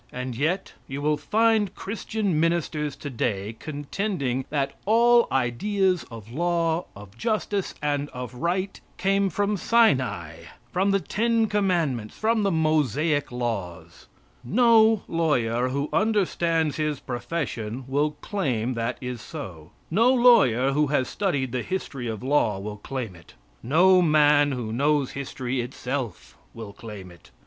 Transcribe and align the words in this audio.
And 0.11 0.35
yet 0.35 0.73
you 0.87 0.99
will 0.99 1.15
find 1.15 1.75
Christian 1.75 2.39
ministers 2.39 2.95
today 2.95 3.55
contending 3.59 4.45
that 4.49 4.73
all 4.87 5.27
ideas 5.31 6.05
of 6.09 6.31
law, 6.31 6.85
of 6.95 7.15
justice 7.19 7.75
and 7.83 8.09
of 8.09 8.33
right 8.33 8.81
came 8.97 9.29
from 9.29 9.57
Sinai, 9.57 10.45
from 10.71 10.89
the 10.89 10.99
ten 10.99 11.45
commandments, 11.45 12.17
from 12.17 12.41
the 12.41 12.49
Mosaic 12.49 13.31
laws. 13.31 14.07
No 14.43 15.03
lawyer 15.07 15.69
who 15.69 15.87
understands 15.93 16.77
his 16.77 16.99
profession 16.99 17.83
will 17.87 18.13
claim 18.21 18.73
that 18.73 18.97
is 19.01 19.21
so. 19.21 19.69
No 19.91 20.11
lawyer 20.11 20.71
who 20.71 20.87
has 20.87 21.07
studied 21.09 21.51
the 21.51 21.61
history 21.61 22.07
of 22.07 22.23
law 22.23 22.57
will 22.57 22.77
claim 22.77 23.15
it. 23.15 23.35
No 23.61 24.01
man 24.01 24.51
who 24.53 24.73
knows 24.73 25.11
history 25.11 25.61
itself 25.61 26.35
will 26.55 26.73
claim 26.73 27.11
it. 27.11 27.29